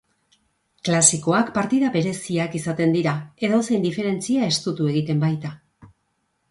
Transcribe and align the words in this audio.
Klasikoak 0.87 1.51
partida 1.57 1.91
bereziak 1.97 2.57
izaten 2.61 2.97
dira, 2.97 3.15
edozein 3.49 3.87
diferentzia 3.89 4.51
estutu 4.57 4.91
egiten 4.95 5.25
baita. 5.29 5.55